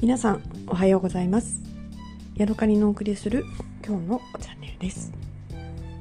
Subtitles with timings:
[0.00, 1.60] 皆さんおはようございます。
[2.34, 3.44] ヤドカリのお送りする
[3.86, 5.12] 今日のチャンネルです。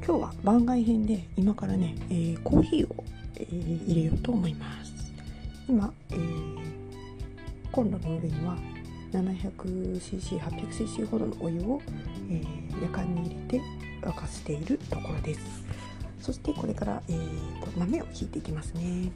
[0.07, 3.03] 今日は番外編で今からね、えー、コーヒーを、
[3.35, 4.93] えー、入れようと思います。
[5.67, 6.57] 今、えー、
[7.73, 8.57] コンロの上には
[9.11, 11.81] 700cc800cc ほどのお湯を、
[12.29, 13.61] えー、夜間に入れて
[14.01, 15.41] 沸かしているところです。
[16.21, 19.11] そしてこれから、えーと豆をひいていきますね。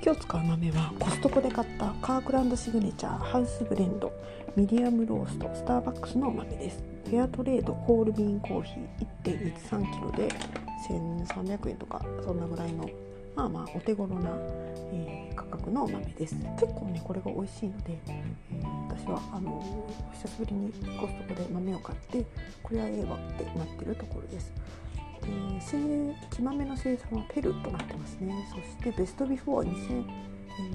[0.00, 4.12] 今日使う豆はコストコで買ったカークランドシグネチャーハウスブレンド
[4.54, 6.82] ミディアムローストスターバックスの豆です。
[7.04, 10.28] フェアトレードホールビーンコーヒー 1.13kg で
[10.88, 12.88] 1300円とかそんなぐらいの
[13.34, 14.30] まあまあお手頃な、
[14.92, 16.36] えー、価格の豆です。
[16.60, 22.24] 結構ねこれが美味しいので、えー、私はあの久しぶりにコストコで豆を買って
[22.62, 24.52] これはええわってなってるところです。
[25.28, 28.34] えー、木豆の生産はペルとなってますね。
[28.50, 29.74] そしてベストビフォーは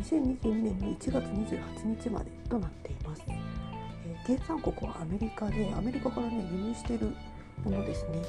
[0.04, 7.14] 2022年の1月28日までとなっています、えー、原産国はアメリカでアメリカからね輸入している
[7.64, 8.22] ものですね。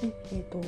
[0.00, 0.60] でえっ、ー、と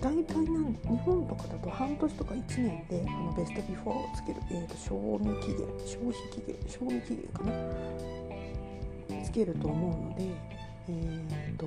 [0.00, 7.52] 大体なん日本とかだと半年とか1年であのベストビフォーをつける、えーと、賞味期限消費期限賞味期限かな？
[9.24, 10.24] つけると思うので
[10.88, 11.66] えっ、ー、と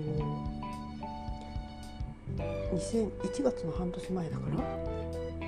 [2.37, 4.57] 2001月の半年前だから、
[5.41, 5.45] え、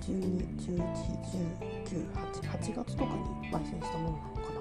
[0.00, 4.60] 12111988月とかに焙煎したものなのかな。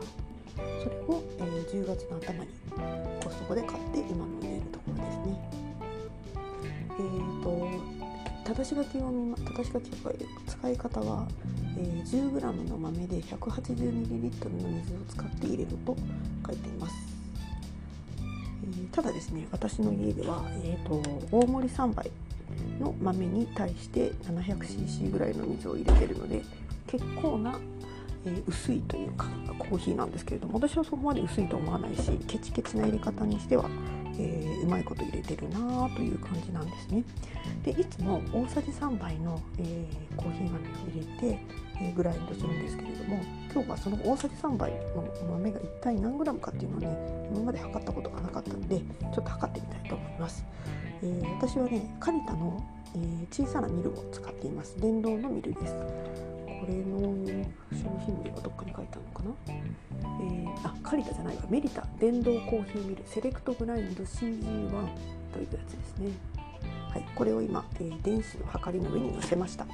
[0.84, 2.50] それを、えー、10月の頭に
[3.23, 5.50] コストコで買って今飲んでいるところですね。
[6.92, 8.00] えーと
[8.50, 10.16] 正し書きを見ま正し書きとか
[10.47, 11.28] 使い方は、
[11.78, 15.95] えー、10g の豆で 180ml の水を使って入れると
[16.47, 17.09] 書いています。
[18.92, 21.02] ただですね私の家では、えーと、
[21.32, 22.12] 大盛り3杯
[22.80, 26.42] の豆に対して 700cc ぐらいの水を入れてるので
[26.88, 27.59] 結構な、
[28.25, 33.69] え、薄いというかコーヒーなんですけれども私はそこまで薄いと思わないしケチケチな入れ方にしては、
[34.18, 37.03] えー、うまいこと入れてるなという感じなんですね。
[37.63, 41.40] でいつも大さじ3杯の、えー、コーヒー豆を入れて、
[41.81, 43.22] えグラインドするんですけれども
[43.53, 50.46] 今日はその大さじ3杯の豆が一体何グラムかっていうのをね今まで測ったことがなかったのでちょっと測ってみたいと思います。
[51.01, 52.62] えー、私はねカリタの、
[52.96, 55.75] え、小さなミルを使っています電動のミルです
[56.59, 57.00] これの
[57.72, 59.31] 商品名はどっかに書いてあるのかな、
[60.22, 61.44] えー、あカリタじゃないわ。
[61.50, 61.86] メリタ。
[62.00, 63.03] 電動コーヒーミル。
[63.06, 64.69] セレクトグラインド CG1
[65.31, 66.12] というやつですね。
[66.90, 69.66] はい、これを今、えー、電子のはかりの上に乗せました。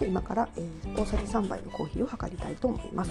[0.00, 3.10] で今から、えー、大さじ3杯のコーヒーを測りたいと思います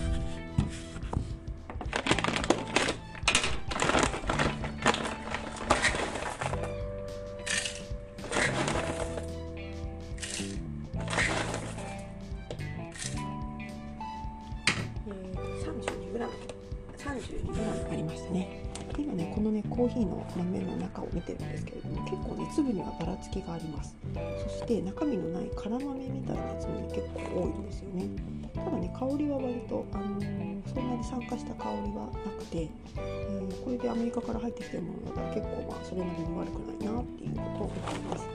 [20.00, 23.96] ーの豆の中を見てるんですけれども結構ね粒にはばらつきがあります。
[24.44, 28.10] そして中身のない辛豆みたいなやつも、ね、結構多いんですよね。
[28.56, 32.68] ただね香りは割と、あのー、そんなに酸化した香りはなくて、
[32.98, 38.28] えー、これでアメリカから入ってきてるものだから結構まあそれなりに悪くないなっていうことを思います。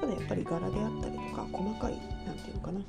[0.00, 1.94] ただやっぱり柄であったりとか細かい
[2.26, 2.80] 何て言うのかな。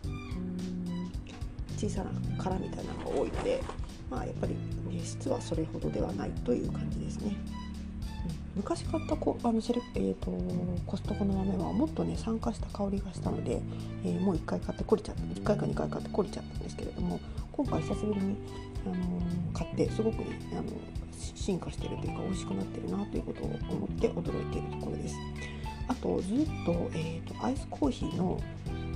[1.78, 3.62] 小さな殻みたいなのが多いので
[4.10, 7.36] まあやっぱり、ね、質はそれほどではないという感じですね。
[8.58, 10.32] 昔買ったこあのセル、えーと、
[10.86, 13.62] コストコの豆はもっとね酸化した香りがしたので、
[14.04, 15.22] えー、もう1回買ってこれちゃった。
[15.22, 17.20] 1回か2回買ってこれちゃったんですけれども
[17.52, 18.36] 今回久しぶりに、
[18.86, 20.64] あのー、買ってすごくね、あの
[21.36, 25.16] 進化してるというか美味しくなってるなということを思って驚いているところです。
[25.88, 28.40] あとずっと,、えーと、アイスコーヒーの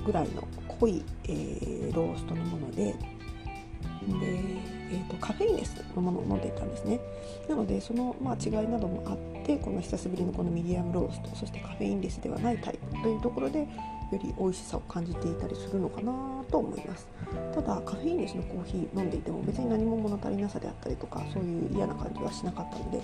[0.05, 0.43] ぐらいの
[0.79, 6.99] 濃い、え、ローストのものででえーと、カフェインレスのものを飲んでいたんですね。
[7.47, 13.67] なのでその、まあ、違いなどもあってこの久しぶりのこのミディアムローストそしてカフェインレスではないタイプというところでよ
[14.11, 16.11] り美味しさを感じていたりするのかな
[16.51, 17.07] と思います。
[17.55, 23.01] ただカフェインレスのコーヒー飲んでいても別に何も物足りなさであったりとかそういう嫌な感じはしなかったので、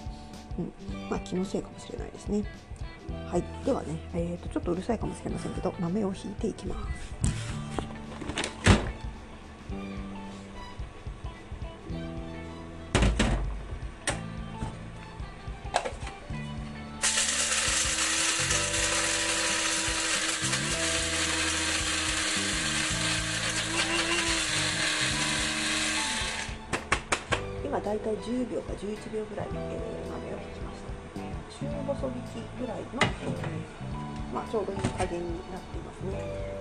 [0.59, 2.43] うん、まあ気のせいかもしれないですね。
[3.31, 3.43] はい。
[3.65, 6.75] ではね、えーとちょっとうるさいかもしれませんけど豆をひいていきま
[7.23, 7.36] す。
[27.99, 30.97] 体10秒か11秒ぐらい、豆を引きました
[31.57, 36.01] 中細引きぐらいの、えー、まあ、ちょうどいい加減になっています。
[36.05, 36.11] ね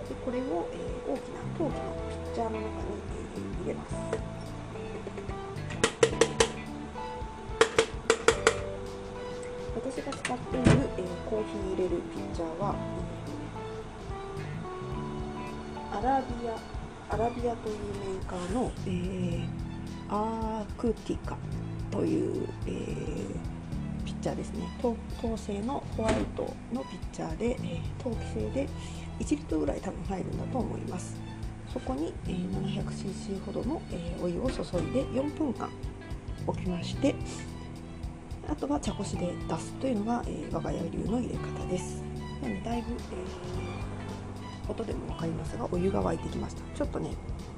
[0.08, 3.94] でこれを、えー、大きな陶器のピッチャーの中に、え入れます。
[9.74, 10.66] 私が使っている、
[11.28, 12.74] コーヒー入れるピッチャーは、
[15.92, 16.76] アラビア
[17.14, 19.65] アラビアというメーカーの、えー
[20.08, 21.36] アークティカ
[21.90, 24.68] という、えー、ピッチャーですね。
[24.80, 26.42] 陶製のホワイト
[26.72, 28.68] のピッチャーで、え、陶器製で
[29.18, 31.16] 1リットルぐらい多分入るんだと思います。
[31.72, 35.70] そこに、え、700cc ほどの、え、お湯を注いで4分間
[36.46, 37.14] 置きまして
[38.48, 42.02] あとは茶こしで出すというのが、えー、我が家流の入れ方です。
[42.42, 42.60] なので。
[42.60, 46.62] だいぶ、えー、音でも分かりますがお湯が沸いてきました。
[46.76, 47.10] ちょっとね、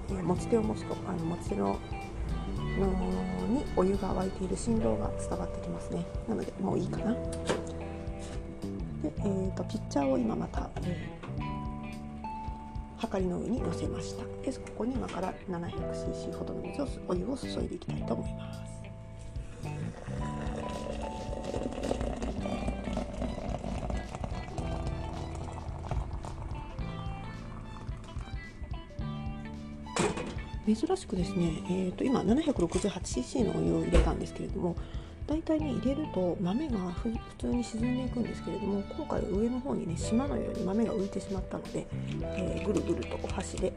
[0.09, 1.79] えー、持ち手を持つとあの持ち手の
[2.87, 6.05] にお湯が沸いている振動が伝わってきますね。
[6.29, 7.13] なのでもういいかな。
[9.03, 11.43] で、えーと、ピッチャーを今また、えー、
[13.01, 14.25] はかりの上に乗せました。
[14.43, 18.68] でここに今から 700cc ほどの水をお湯を注いでいきたいと思います。
[30.75, 34.77] 珍しくですね、えー、と今 768cc のお湯を入れたんですけれども
[35.27, 41.87] 大体ね入れると豆が普通に沈んでいくんですけれども今回上の方にね島のように豆が浮いてしまったので、
[42.23, 43.73] えー、ぐるぐるとお箸で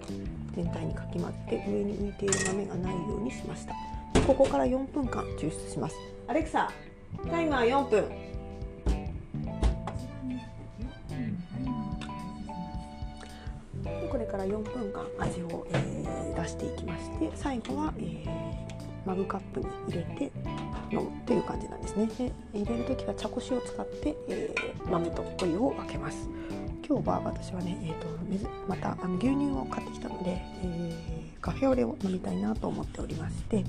[0.56, 3.74] 全体にかき混ぜて上に浮いている豆がないようにしました。
[4.22, 5.96] ここから4分間抽出します。
[6.28, 6.72] アレクサ
[7.30, 8.06] タイマー4分。
[14.12, 18.28] これから4分間味を、えー、出していきまして最後は、えー、
[19.06, 20.32] マグカップに入れて
[20.92, 22.08] 飲むという感じなんですね。
[22.18, 26.28] で入れる時は茶こしを使って、えー、豆とお湯を分けます。
[26.86, 28.08] 今日は私はね、えーと、
[28.68, 33.64] またあの牛乳を買ってきたので、えー、カフェオレを飲みたいなと思っておりまして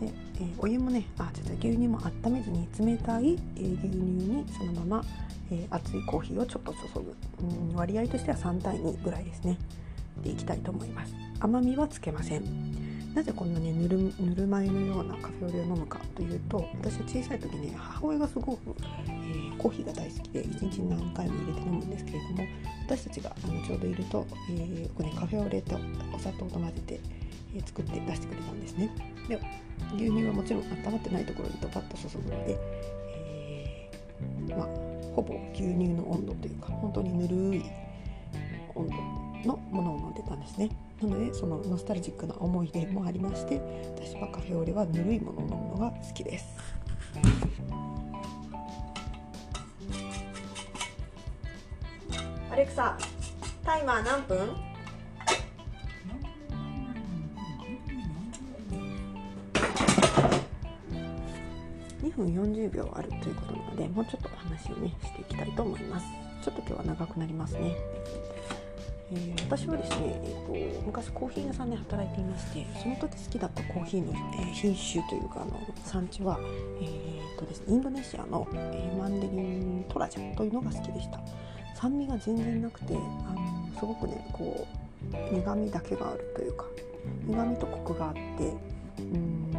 [0.00, 5.04] で、えー、お湯もねあちょっと牛乳も温めずに冷たい、えー、牛乳にそのまま
[5.52, 9.58] えー、熱いコーヒーをちょっと注ぐ、うん、割合としては3対2ぐらいですね。
[10.22, 11.14] でいきたいと思います。
[11.40, 12.90] 甘みはつけません。
[13.14, 18.76] なぜこんなねぬるぬるま湯のようなカフェオレを飲むかというと私は小さい時ね母親がすごく、
[19.06, 22.44] えー、コーヒーが大好きで1日に何回も入れて飲むんですけれども
[22.86, 25.76] 私たちがあのちょうどいると、えー、これ、ね、カフェオレと
[26.14, 27.00] お砂糖と混ぜて、
[27.54, 28.90] え、作って出してくれたんですね。
[29.28, 29.40] で
[29.94, 32.58] 牛乳はもちろん温まってないところにドバッと注ぐので、
[33.38, 34.66] えー、まあ
[35.14, 37.64] ほぼ牛乳の温度というか本当にぬるい
[38.74, 38.94] 温度
[39.48, 40.70] のものを飲んでたんですね。
[41.00, 43.58] なのでそのノスタルジックな思い出もありまして
[43.96, 46.46] 私はカフェオレはぬるいものを飲むのが好きです。
[52.50, 52.98] アレクサ
[53.64, 54.69] タイマー何分？
[62.20, 66.06] 分40秒あるということなのでもうちょっとお話をねしていきたいと思います。
[66.42, 67.76] ちょっと今日は長くなりますね、
[69.12, 70.22] えー、私はですね、
[70.54, 76.38] えーと、昔コーヒー屋さんで働いていましてその時好きだったコーヒーの、えー、品種というかあの産地は、
[76.80, 81.20] えーとですね、インドネシアの、えマンデリントラジャというのが好きでした。
[81.74, 84.66] 酸味が全然なくてあのすごくねこ
[85.12, 86.64] う苦味だけがあるというか
[87.26, 88.20] 苦味とコクがあって
[88.98, 89.50] うん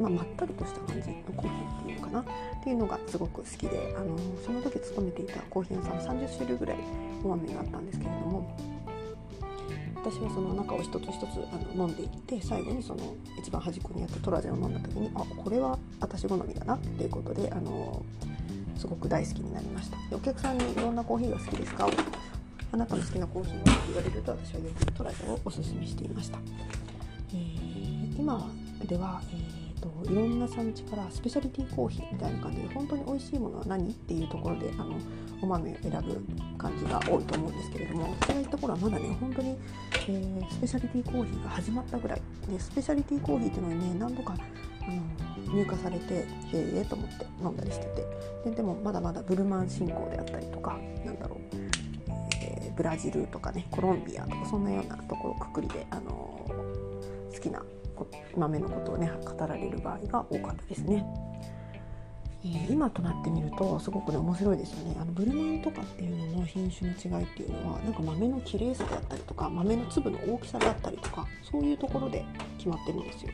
[0.00, 1.59] まあ、まったりとした感じのコーヒ
[2.10, 2.24] なっ
[2.62, 6.76] ていうのがすごく好きであのその時勤めていたコーヒー屋さん30種類ぐらい
[7.24, 8.56] お豆があったんですけれども
[10.02, 18.02] 私はその中を一つ一つあの飲んでいって最後にその一番端っこにあったトラジェを飲んだ時にあこれは私好みだなっていうことであの
[18.76, 21.86] すごく大好きになりましたお客さんに「どんなコーヒーが好きですか?」
[22.72, 26.38] あなたの好きなコーヒーは?」って言われると私はよくトラジェをおすすめしていました、
[27.32, 28.50] えー、今
[28.86, 34.96] では、えーといろんな産地からスペシャリティコーヒーみたいな感じで本当に美味しいものは何っていうところであの
[35.42, 39.56] お豆を選ぶ感じが多いと思うんですけれどもそういうところはまだね本当に、
[40.08, 51.38] えー、スペシャリティコーヒーが始まったぐらいでスペシャリティコーヒーっていうのはね何度かあの入荷されてへえと思って飲んだりしててででもまだまだブルマン進行であったりとかなんだろう、
[52.42, 56.10] え、ブラジルとかねコロンビアとかそんなようなところくくりで、あの
[57.32, 57.62] 好きな
[58.36, 61.04] 豆のことをね語られる場合が多かったですね。
[62.42, 64.96] えー、今となってみるとすごくね面白いですよね。
[64.98, 72.24] あのブルマンとかっていうのの品種の違いっていうのはなんか豆の綺麗さであったりとか豆の粒の大きさだったりとかそういうところで
[72.56, 73.30] 決まってるんですよ。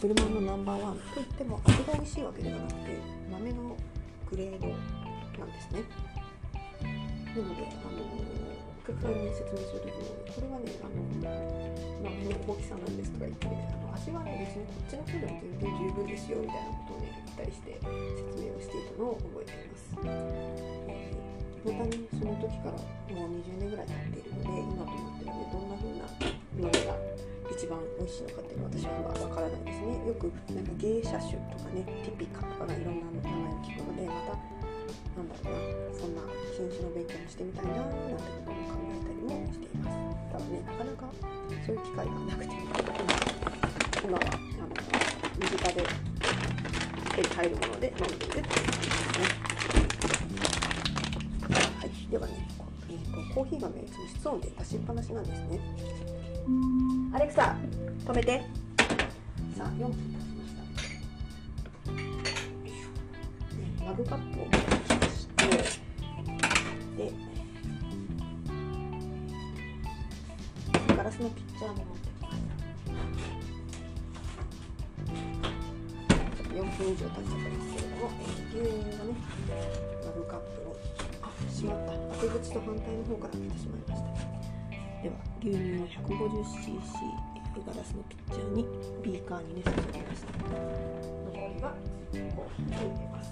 [0.00, 2.98] ブルマンのナンバーワンといっても味が美味しいわけではなくて
[3.30, 3.76] 豆の
[4.30, 5.82] グレードなんですね。
[6.82, 10.98] なのであのお客さんに説明するときにこれはねあの
[12.02, 22.82] 豆の大きさなんですとか言ってあの味はね別にこっちの方でも全然十分ですよみたいなことをね言ったりして説明をしていたのを覚えています、えー、またねその時から
[23.14, 27.22] もう20年ぐらい経っているので今となってはねどんな風なものが
[27.54, 34.61] 一番美味しいのかっていうのは私は今わからないですねよくなんか芸者種とかねティピカとかがいろんな名前を聞くのでまた
[35.16, 35.58] なんだろう
[35.92, 36.22] なそんな
[36.56, 39.96] 品種の勉強もしてみたいななんてことも考えたりもしています
[40.32, 41.06] ただねなかなか
[41.66, 42.50] そういう機会がなくて
[44.02, 44.72] 今はあの
[45.38, 45.86] 身近で
[47.14, 49.42] 手に入るもので飲んでいるっていう感じですね
[51.78, 52.48] はいではね、
[52.90, 55.60] えーと、コーヒー豆いつも室温で出しっぱなしなんですね
[57.14, 57.56] アレクサ
[58.06, 58.42] 止めて
[59.56, 60.54] さあ4分経ちまし
[63.78, 64.61] たマグカップを
[71.22, 72.58] のピッチャーも持ってきました
[76.52, 79.14] 4分以上経っちゃったんですけれども、えー、牛乳がね
[80.04, 80.66] マグカップに
[81.22, 81.92] あしまった。
[82.20, 84.06] 当て口と反対の方から出てしまいました。
[85.02, 87.22] では牛乳の 150cc
[87.66, 88.66] ガラスのピッチャーに
[89.02, 90.26] ビーカーにね注ぎました。
[90.42, 91.70] 残りは
[92.34, 93.30] コーヒーを入れます。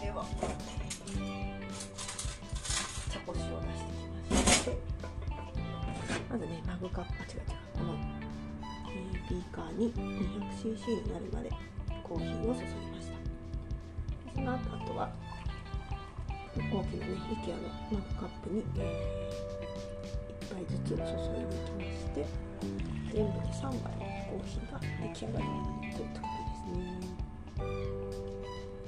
[0.00, 0.24] では
[3.10, 3.97] 茶こしを出して
[6.30, 7.46] まずねマグカップ違う違う。
[7.78, 11.50] この、えー、ビーカーに 200cc になるまで
[12.02, 14.34] コーヒーを注ぎました。
[14.34, 15.10] その後あとは
[16.56, 17.12] 大きなね
[17.44, 19.58] IKEA のマグカップに、えー
[20.48, 21.06] 杯ずつ注いでい
[21.64, 22.26] きまして
[23.12, 23.76] 全部で3杯
[24.28, 25.44] コーヒーが出来上がり
[25.94, 26.37] といったことで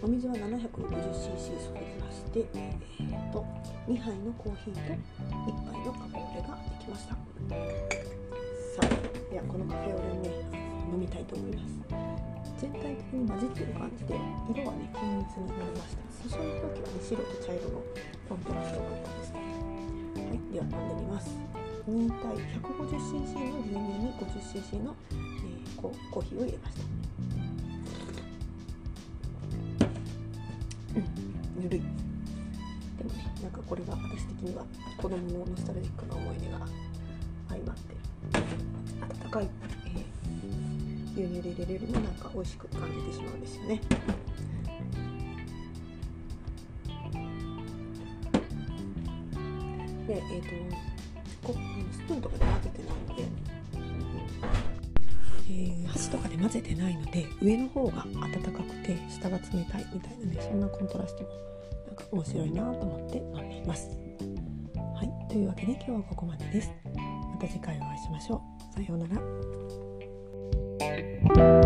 [0.03, 3.45] お水は 750cc 注ぎまして、えーと、
[3.87, 7.13] 2杯のコーヒーと1杯のカフェオレができました。
[7.13, 7.19] さ
[8.81, 8.85] あ
[9.31, 10.31] ではこのカフェオレをね
[10.91, 11.77] 飲みたいと思います。
[12.57, 14.15] 全体的に混じってる感じで
[14.49, 16.01] 色はね均一になりました。
[16.25, 17.85] 注いだ時はね白と茶色の
[18.29, 19.37] コントラストがあったんです。
[19.37, 19.37] ね
[20.17, 21.37] はいでは飲んでみます。
[21.85, 26.89] 2対 150cc の牛乳に 50cc の、えー、コーヒーを入れました。
[30.97, 31.63] うん。
[31.63, 31.81] ぬるい。
[31.81, 34.65] でもねなんかこれが私的には
[34.99, 36.59] 子供のノスタルジックな思い出が
[37.49, 37.97] 相まって
[39.25, 39.49] 温かい、
[39.87, 43.81] えー、牛乳で入れれるのなんか美味しく感じてしまうんですよね。
[50.07, 50.77] でえっ、ー、と
[51.53, 51.55] こ
[51.93, 53.25] スプーンとかで混ぜてないので、
[55.51, 61.29] えー、とかで混ぜてないので上の方が暖かくて下が冷たいみたいなねそんなコントラストも
[61.87, 63.91] なんか面白いなと思って飲んでいます。
[64.95, 66.71] はいというわけで今日はここまでです。
[67.33, 68.41] また次回お会いしましょ
[68.71, 68.75] う。
[68.75, 69.09] さような
[71.55, 71.60] ら。